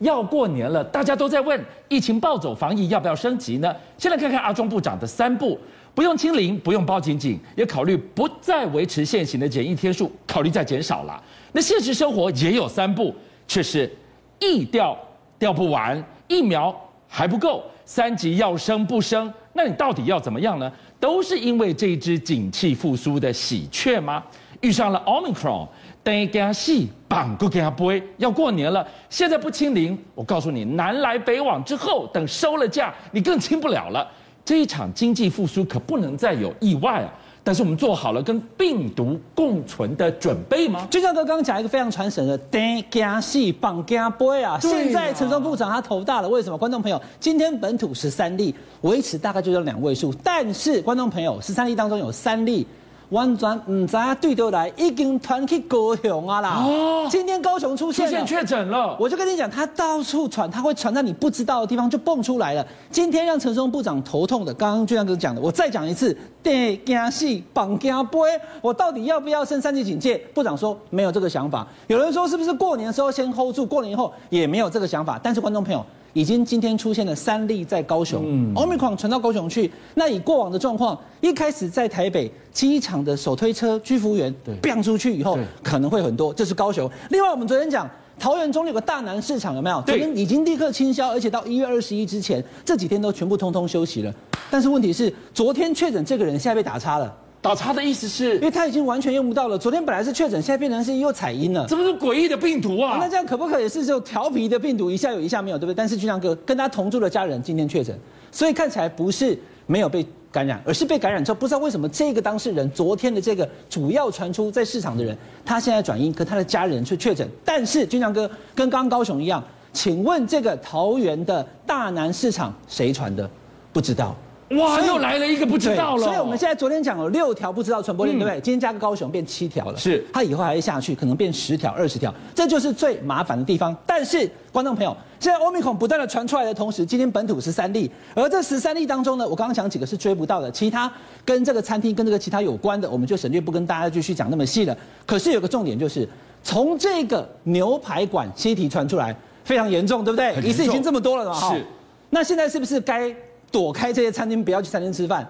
[0.00, 3.74] 要过年了，大家都在问疫情暴走，防疫要不要升级呢？
[3.96, 5.58] 先来看看阿中部长的三步：
[5.94, 11.22] 不用清零，不用包紧紧，也考虑不再维持现行的检疫天数，考虑再减少了。
[11.52, 13.14] 那现实生活也有三步，
[13.46, 13.90] 却是
[14.38, 14.96] 疫调
[15.38, 16.74] 调不完，疫苗
[17.08, 19.32] 还不够，三级要升不升？
[19.52, 20.70] 那你到底要怎么样呢？
[21.00, 24.22] 都是因为这一只景气复苏的喜鹊吗？
[24.60, 25.66] 遇上了 Omicron。
[26.04, 34.08] 等给他细绑个给他背，要过年了，现在不清零，我告诉你，南来北往之后，等收了假，你更清不了了。
[34.42, 37.12] 这一场经济复苏可不能再有意外啊！
[37.44, 40.88] 但是我们做好了跟病毒共存的准备吗？
[40.90, 44.58] 就像哥刚刚讲一个非常传神的，等给他细绑给他背啊！
[44.62, 46.56] 现在陈时中部长他头大了，为什么？
[46.56, 52.66] 观众朋友，今天本土十三例，维持大概就是两位数，但是观众朋友，十三例当中有三例。
[53.10, 56.62] 完全唔知啊，对头来已经传去高雄啊啦！
[56.62, 62.66] 哦，今天高雄出现出现确诊了，我就跟你讲，他到处传，他会传到你不知道的地方就蹦出来了。
[62.90, 68.18] 今天让陈松部长头痛的，刚刚就像哥讲的，我再讲一次，得惊死绑惊背，
[68.60, 70.18] 我到底要不要升三级警戒？
[70.34, 71.66] 部长说没有这个想法。
[71.86, 75.18] 有人说是不是过年的时候先 hold 住，过年以后也没有这个想法。
[75.22, 75.82] 但是观众朋友。
[76.18, 79.70] 已经今天出现了三例在高雄，嗯，Omicron 传到高雄去。
[79.94, 86.90] 那以过往的状况，一开始在台北机场的手推车居服员，对，变出去以后可能会很多，这是高雄。
[87.10, 89.80] 另外，我们昨天讲桃园中有个大南市场，有没有？
[89.82, 94.12] 昨天已经立刻清销，而且到一月二十一之前，这几天都全部通通休息了。
[94.50, 97.14] 但是问题是，昨天确诊这个人现在被打叉了。
[97.40, 99.56] 打叉的意思是，因为他已经完全用不到了。
[99.56, 101.64] 昨天本来是确诊，现在变成是又采阴了。
[101.68, 102.98] 这不是诡异的病毒啊？
[103.00, 105.74] 那这样可不可以是就调皮的病毒，一下有，一下没有，对不对？
[105.74, 107.96] 但是俊相哥跟他同住的家人今天确诊，
[108.32, 117.28] 所以看起来不是没有被感染，而是被感染之后，不知道为什么这个当事人昨天的这个主要传出在市场的人，他现在转阴，可他的家人却确诊。
[117.44, 123.30] 但是俊相哥跟刚刚高雄一样，请问这个桃园的大南市场谁传的？
[123.72, 124.16] 不知道。
[124.50, 126.02] 哇，又来了一个不知道了。
[126.02, 128.40] 所以我们现在昨天讲了六条不知道传播链，对不对？
[128.40, 129.76] 今天加个高雄变七条了。
[129.76, 133.76] 是，它以后还会下去，可能变十条、二十条，这就是最麻烦的地方。
[133.84, 140.90] 但是观众朋友，现在欧米孔不断的传出来的同时，今天本土十三例，而这十三例当中呢，我刚刚讲几个是追不到的，其他
[141.26, 144.74] 跟这个餐厅跟这个其他有关的，我们就省略不跟大家继续讲那么细了。
[145.04, 146.08] 可是有个重点就是，
[146.42, 149.14] 从这个牛排馆西提传出来
[149.44, 150.34] 非常严重，对不对？
[150.42, 151.52] 疑似已经这么多了嘛？
[151.52, 151.62] 是。
[152.08, 153.14] 那现在是不是该？
[153.50, 155.26] 躲开这些餐厅，不要去餐厅吃饭。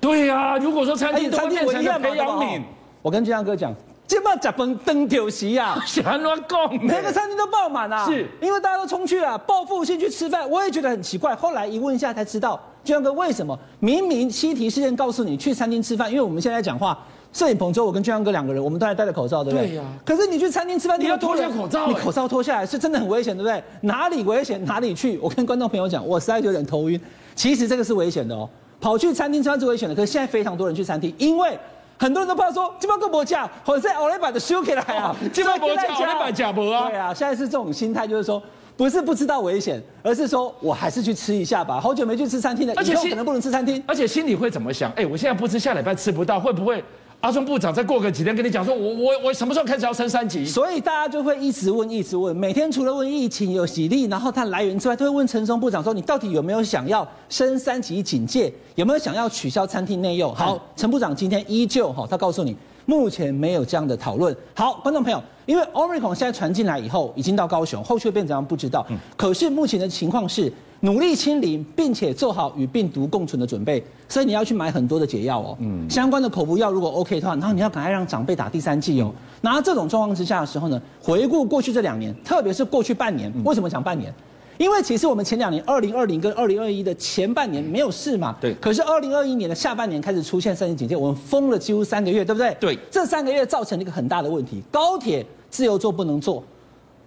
[0.00, 2.60] 对呀、啊，如果说餐厅餐厅我一样培养皿，
[3.02, 3.74] 我跟俊亮哥讲，
[4.06, 10.48] 今晚假崩登酒席呀，喜欢乱讲，每个餐厅都爆满啊，是因为大家都冲去了，报复性去吃饭。
[10.48, 16.98] 我也觉得很奇怪，后来一问一下才知道，俊相哥为什么明明西提事件告诉你去餐厅吃饭，因为我们现在讲话。
[17.32, 19.68] 摄影棚之后，我跟俊阳哥两个人，我们都还戴着口罩，对不对？
[19.68, 19.88] 对呀、啊。
[20.04, 23.62] 可是你去餐厅吃饭，你要脱下口罩，你口罩脱下来是真的很危险，对不对？
[23.80, 25.18] 哪里危险哪里去。
[25.18, 27.00] 我跟观众朋友讲，我实在有点头晕。
[27.34, 28.48] 其实这个是危险的哦，
[28.80, 29.94] 跑去餐厅吃饭是危险的。
[29.94, 31.58] 可是现在非常多人去餐厅，因为
[31.98, 36.88] 很多人都怕说，这帮个博假，或者在奥莱版的修起来啊，这帮博假奥莱版假博啊。
[36.90, 38.42] 对啊，现在是这种心态，就是说
[38.76, 41.80] 不是不知道危险，而是说我还是去吃一下吧。
[41.80, 44.92] 好久没去吃餐厅了，以后可能不能吃餐厅，而且心里会怎么想？
[44.92, 46.84] 哎，我现在不吃，下礼拜吃不到，会不会？
[47.22, 50.44] 阿中部长再过个几天跟你讲说，我我我什么时候开始要升三级？
[50.44, 58.52] 所以大家就会一直问，一直问，每天除了问疫情有几例，然后它来源之外，都会问陈松部长说，你到底有没有想要升三级警戒？
[58.74, 60.34] 有没有想要取消餐厅内用？
[60.34, 62.56] 好，陈部长今天依旧哈，他告诉你。
[62.86, 64.34] 目前没有这样的讨论。
[64.54, 68.86] 好，观众朋友，因为 Omicron 现在传进来以后，已经到高雄，后续会变怎样不知道。
[69.16, 73.82] 可是目前的情况是努力清零，并且做好与病毒共存的准备。
[74.08, 75.56] 所以你要去买很多的解药哦。
[75.60, 75.88] 嗯。
[75.88, 79.12] 相关的口服药如果 OK 的话，然后你要赶快让长辈打第三剂哦。
[79.40, 84.12] 那这种状况之下的时候呢，回顾过去这两年，特别是过去半年，为什么讲半年？
[84.58, 88.54] 因为其实我们前两年，二零二零跟二零二一的前半年没有事嘛，对。
[88.60, 92.56] 可是二零二一年的下半年开始出现三级警戒，我们封了几乎三个月，对不对？
[92.60, 92.78] 对。
[92.90, 96.44] 这三个月造成了一个很大的问题，高铁自由座不能坐，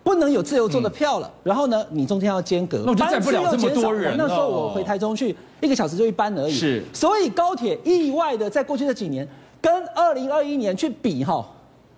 [0.03, 1.27] 不能有自由座的票了。
[1.27, 4.15] 嗯、然后呢，你中间要间隔，那我就载不了这么多人。
[4.17, 6.51] 那时候我回台中去，一个小时就一班而已。
[6.51, 6.83] 是。
[6.91, 9.27] 所以高铁意外的在过去这几年
[9.61, 11.47] 跟二零二一年去比哈。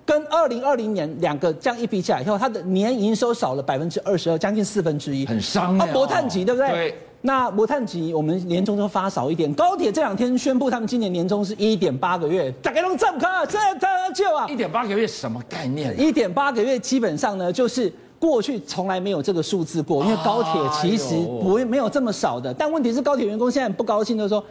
[0.07, 5.85] 跟二零二零年两个这样一比起来以后，它的年营收少了百分之二十二，将近四分之一，很伤啊。
[5.87, 6.69] 博碳级对不对？
[6.69, 6.97] 对。
[7.19, 9.53] 那博碳级我们年终都发少一点。
[9.53, 14.47] 高铁这两天宣布，他们今年年终是一点八个月，大概弄这么高，这这就啊。
[14.47, 15.95] 一点八个月什么概念啊？
[15.97, 22.53] 一点八个月基本上呢，就是过去从来没有这个数字过，因为高铁其实不没有这么少的。
[22.53, 24.41] 但问题是高铁员工现在很不高兴，就是说，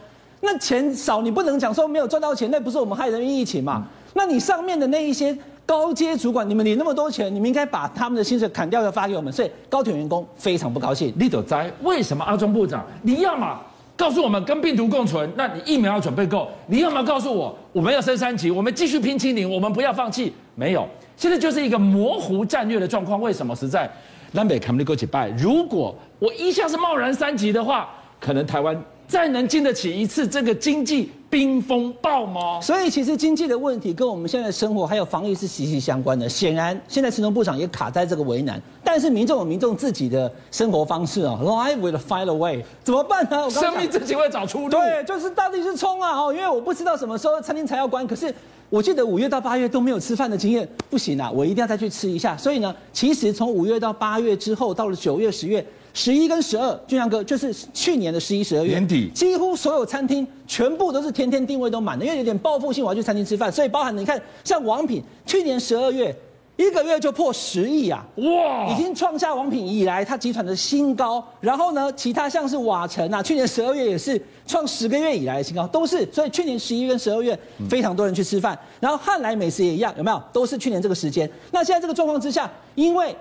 [0.41, 3.87] 那钱少你不能讲说没有赚到钱，那不是我们害人民疫情嘛？
[4.17, 5.37] 那你上面的那一些。
[5.67, 9.33] 高阶主管，你们领那么多钱，你们应该把他们的薪水砍掉，要发给我们。
[9.33, 11.13] 所以高铁员工非常不高兴。
[11.17, 13.59] 立斗哉，为什么阿中部长，你要么
[13.97, 20.33] 告诉我们跟病毒共存，那你疫苗要准备够；你要么告诉我，我们要升三级，我们继续拼清零，我们不要放弃。
[20.55, 20.87] 没有，
[21.17, 23.19] 现在就是一个模糊战略的状况。
[23.19, 23.53] 为什么？
[23.53, 23.91] 实在
[24.31, 25.27] 南北看不过去拜。
[25.31, 27.89] 如果我一下是贸然三级的话，
[28.21, 28.81] 可能台湾。
[29.07, 32.59] 再能经得起一次这个经济冰风暴吗？
[32.61, 36.27] 所以其实经济的问题跟我们现在的生活还有防疫是息息相关的。
[36.27, 38.61] 显然，现在陈时中部长也卡在这个为难。
[38.83, 43.45] 但是民众有民众自己的生活方式啊，Life will find a way，怎么办呢？
[43.45, 44.69] 我生命自己会找出路。
[44.69, 46.11] 对，就是到底是冲啊！
[46.19, 48.05] 哦，因为我不知道什么时候餐厅才要关。
[48.05, 48.33] 可是
[48.69, 52.35] 我记得五月到八月都没有吃饭的经验，不行啊，我一定要再去吃一下。
[52.35, 55.65] 所以呢，其实从五月到八月之后，到了九月、十月。
[55.97, 66.15] 十一跟十二，俊阳哥就是去年的十一、十二月年底，几乎所有餐厅全部都是天天定位都满的，因为有点报复性，我要去餐厅吃饭，所以包含你看，像王品，去年十二月
[66.55, 71.27] 一个月就破十亿啊，哇，已经创下王品以来它集团的新高。
[71.41, 76.07] 然后呢，其他像是瓦城啊，去年十二月也是创十个月以来的新高，都是。
[76.13, 77.35] 所以去年十一跟十二月
[77.67, 80.21] 非常多人去吃饭，然后汉来美食也一样，有没有？
[80.31, 81.27] 都是去年这个时间。
[81.49, 83.15] 那现在这个状况之下，因为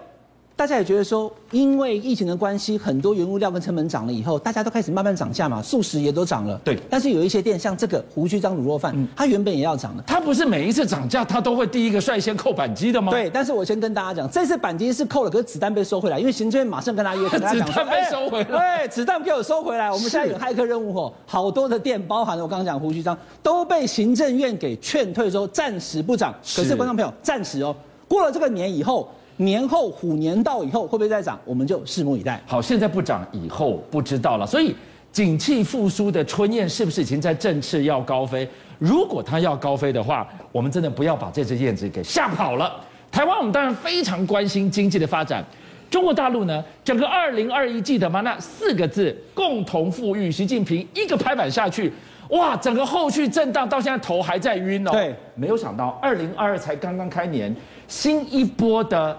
[0.57, 6.59] 大家也觉得说，因为疫情的关系，很多原物料跟成本涨了以后，大家都开始慢慢涨价嘛，素食也都涨了。
[6.65, 6.79] 对。
[6.89, 10.03] 但是有一些店，像这个胡须张卤肉饭，嗯，它原本也要涨的。
[10.07, 13.13] 它不是每一次涨价，它都会第一个率先扣板机的吗？
[13.13, 13.29] 对。
[13.29, 18.79] 但是我先跟大家讲，这次板机是扣了，可是子弹被收回来，因为行政院马上跟他约，跟他讲说，子弹被收回来。
[18.79, 19.93] 对， 子弹给我收回来。
[19.93, 26.35] 我们现在有骇客任务哦，好多的店，包含了我刚刚讲胡须张，都被行政院给劝退，说暂时不涨。
[26.57, 27.77] 可是观众朋友，暂时哦，
[28.09, 29.07] 过了这个年以后。
[29.39, 31.39] 年后虎年到以后会不会再涨？
[31.45, 32.43] 我们就拭目以待。
[32.47, 34.47] 好，现在不涨，以后不知道了。
[34.47, 34.75] 所以，
[35.13, 38.49] 景气复苏的春燕是不是已经在振翅要高飞？
[38.79, 42.73] 如果它要高飞的话，我们真的不要把这只燕子给吓跑了。
[43.11, 45.45] 台湾我们当然非常关心经济的发展。
[45.91, 48.21] 中国大陆呢，整个二零二一记得吗？
[48.23, 51.91] 那四个字“共同富裕”，习近平一个拍板下去，
[52.31, 54.91] 哇，整个后续震荡到现在头还在晕哦。
[54.91, 57.55] 对，没有想到二零二二才刚刚开年，
[57.87, 59.17] 新一波的。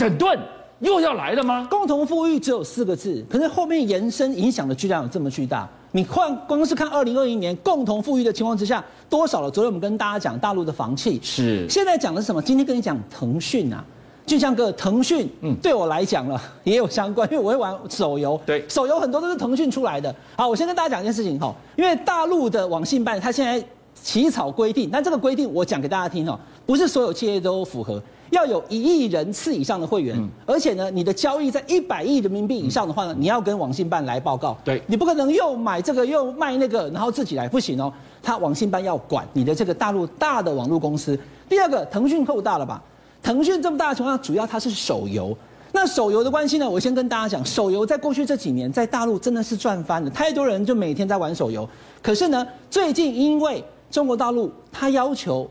[0.00, 0.38] 整顿
[0.78, 1.68] 又要来了吗？
[1.70, 5.68] 共同富裕只有四个字，可是后面延伸影响的巨量有这么巨大。
[5.92, 9.50] 你看，光是看二零二一年共同富裕的情况之下，多少了？
[9.50, 12.40] 昨天我们跟大家讲大陆的房企，是现在讲的是什么？
[12.40, 13.84] 今天跟你讲腾讯啊，
[14.24, 20.14] 俊相哥，腾讯，嗯，对我来讲了也有相关，因为我会玩手游，对，手游很多都是腾讯出来的。
[20.34, 23.62] 好，我先跟大家讲一件事情哈，因为大陆的网信办它现在
[24.02, 28.02] 起草规定，但这个规定我讲给大家听哦，不是所有企业都符合。
[28.30, 34.56] 要有一亿人次以上的会员，嗯、而且呢，你的交易在一百亿人民币以上的话呢，嗯、你要跟网信办来报告。
[34.64, 37.92] 对，你不可能又买这个又卖那个，然后自己来不行哦。
[38.22, 41.18] 他网信办要管你的这个大陆大的网络公司。
[41.48, 42.82] 第二个，腾讯够大了吧？
[43.22, 45.36] 腾讯这么大的情况下，主要它是手游。
[45.72, 51.68] 那手游的关系呢，我先跟大家讲，手游在过去这几年在大陆真的是赚翻了，太多人就每天在玩手游。
[52.00, 55.50] 可是呢，最近因为中国大陆它要求。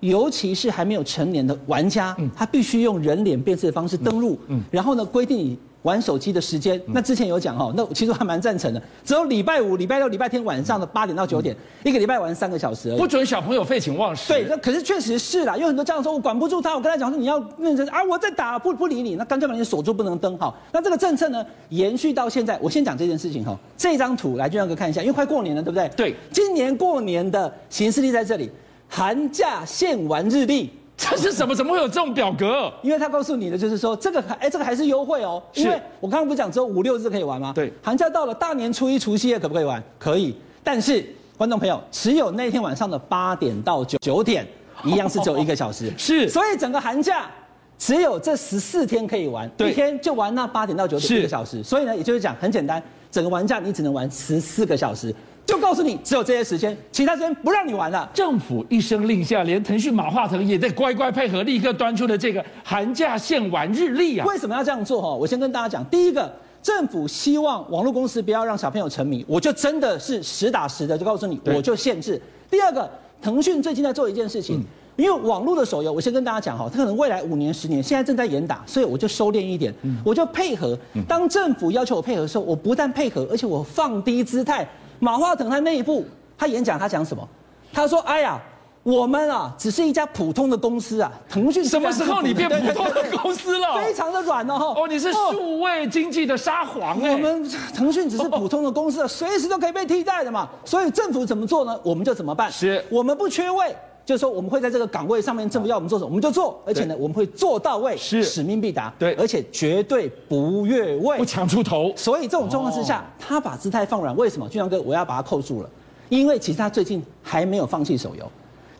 [0.00, 4.38] 尤其是还没有成年的玩家，他必须用人脸辨识的方式登录，
[4.70, 6.80] 然后呢，规定你玩手机的时间。
[6.86, 14.28] 那之前有讲哈，那其实还蛮赞成的，只有礼拜五、礼拜六、礼拜天晚上的八点到九点，一个礼拜玩三个小时而已，不准小朋友废寝忘食。
[14.28, 20.54] 对，那可是确实是啦，因为很多家长说我管不住他，我跟他讲说你要认真啊，我在打不不理你，那干脆把你锁住不能登哈。
[20.72, 23.58] 那这个政策呢，延续到现在，我先讲这件事情哈。
[23.76, 25.88] 这张图来俊亮哥看一下，因为快过年了，对不对？
[25.96, 28.50] 对，今年过年的形势力在这里。
[28.88, 31.54] 寒假限玩日历，这是什么？
[31.54, 32.72] 怎么会有这种表格？
[32.82, 35.40] 因为他告诉你的就是说，这个还哎，这个还是优惠哦。
[35.54, 37.52] 因为我刚刚不是讲只有五六日可以玩吗？
[37.54, 39.82] 对，寒假到了，大年初一、除夕夜可不可以玩？
[39.98, 40.34] 可以。
[40.64, 41.04] 但是
[41.36, 44.46] 观众朋友，只有那天晚上的八点到九九点，
[44.84, 45.92] 一样是只有一个小时。
[45.96, 47.30] 是，所以整个寒假
[47.78, 51.62] 只有这十四天可以玩，一天就玩那八点到九点一个小时。
[51.62, 55.14] 所以呢，也就是讲很简单，整个玩假你只能玩十四个小时。
[55.48, 58.06] 就告诉你，只有这些时间，其他时间不让你玩了。
[58.12, 64.26] 政府一声令下，连腾讯马化腾也在乖乖配合，立刻端出了这个寒假限玩日历啊！
[64.26, 65.00] 为什么要这样做？
[65.00, 66.30] 哈，我先跟大家讲，第一个，
[66.62, 72.20] 政府希望网络公司不要让小朋友沉迷，我就真的是实打实的就告诉你，我就限制。
[72.50, 72.86] 第二个，
[73.22, 74.62] 腾讯最近在做一件事情，
[74.96, 79.72] 因为网络的手游，我先跟大家讲哈，它可能未来五年、十年，现在正在严打，所以我就收敛一点，
[80.04, 80.78] 我就配合。
[81.08, 84.68] 当政府要求我配合的时候，我不但配合，而且我放低姿态。
[84.98, 87.26] 马化腾他内部，他演讲他讲什么？
[87.72, 88.40] 他说：“哎呀，
[88.82, 91.12] 我们啊，只是一家普通的公司啊。
[91.28, 93.76] 腾讯什么时候你变普通的公司了？
[93.84, 94.74] 非常的软哦。
[94.76, 97.12] 哦，你是数位经济的沙皇哎。
[97.12, 100.48] 我们腾讯只是普通的公司，随时都可以被替代的嘛。
[100.64, 101.78] 所以政府怎么做呢？
[101.82, 102.50] 我们就怎么办。
[102.50, 103.76] 是，我们不缺位。”
[104.08, 111.92] 就是说我们会在这个岗位上面，政府要我们做什么，我们就做，而且呢，我们会做到位，是使命必达，对，而且绝对不越位，不抢出头。
[111.94, 114.48] 所以这种状况之下，他把姿态放软，为什么？
[114.48, 115.68] 俊阳哥，我要把他扣住了，
[116.08, 118.26] 因为其实他最近还没有放弃手游。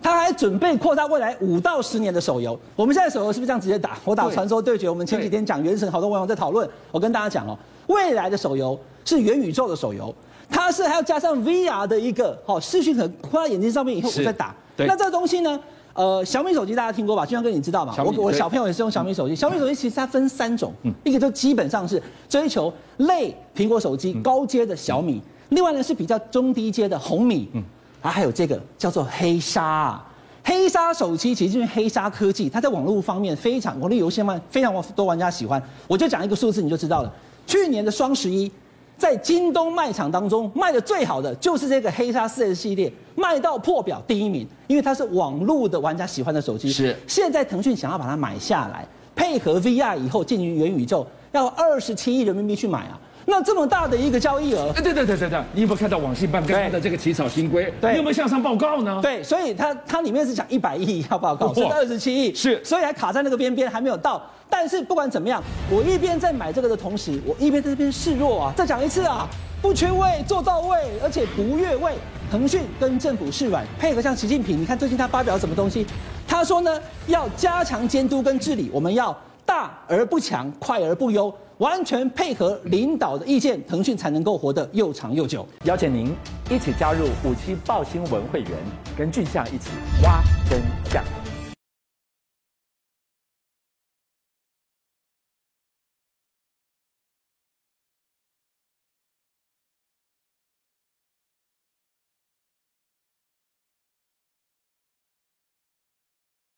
[0.00, 2.58] 他还准备扩大未来五到十年的手游。
[2.74, 3.98] 我们现在手游是不是这样直接打？
[4.06, 4.88] 我打传说对决。
[4.88, 6.66] 我们前几天讲原神，好多网友在讨论。
[6.90, 7.54] 我跟大家讲哦，
[7.88, 10.14] 未来的手游是元宇宙的手游，
[10.48, 14.56] 它是还要加上 VR 的一个哦视讯，可能放在眼睛上面以后我再打。
[14.86, 15.58] 那这个东西呢？
[15.94, 17.26] 呃，小米手机大家听过吧？
[17.26, 17.92] 俊相哥你知道吗？
[17.98, 19.34] 我我小朋友也是用小米手机。
[19.34, 27.48] 小米手机其实它分三种，一个就基本上是追求类苹果手机高阶的小米，另外呢是比较中低阶的红米。
[28.00, 30.06] 啊，还有这个叫做黑鲨啊，
[30.44, 35.60] 黑鲨手机其实就是黑鲨科技，它在网络方面非常，网络游戏方面非常多玩家喜欢。
[35.88, 37.12] 我就讲一个数字你就知道了，
[37.44, 38.48] 去年的双十一，
[38.98, 46.68] 在京东卖场当中卖的最好的就是这个黑鲨四 S 系列，卖到破表第一名，因为它是网络的玩家喜欢的手机。
[46.68, 52.98] 是，现在腾讯想要把它买下来，配合 VR 以后进行元宇宙，要二十七亿人民币去买啊。
[53.30, 57.70] 那这么大的一个交易额，哎，对对对对对，你有没有看到网信办跟他的这个起草新规？
[57.78, 59.00] 对，你有没有向上报告呢？
[59.02, 64.22] 对，所以它它里面是讲一百亿要报告，是二十七亿，是，所以还卡在那个边边还没有到。
[64.48, 68.52] 但是不管怎么样，我一边在买这个的同时，我一边在这边示弱啊。
[68.56, 69.28] 再讲一次啊，
[69.60, 71.92] 不缺位，做到位，而且不越位。
[72.30, 75.86] 腾讯跟政府示软，配合像习近平，你看最近他发表什么东西？
[76.26, 81.30] 他说呢，要加强监督跟治理，我们要大而不强，快而不优。
[81.58, 85.46] 完全配合领导的意见，腾讯才能够活得又长又久。
[85.64, 86.14] 邀请您
[86.50, 88.52] 一起加入五七报新闻会员，
[88.96, 89.70] 跟俊相一起
[90.04, 90.60] 挖真
[90.90, 91.27] 相。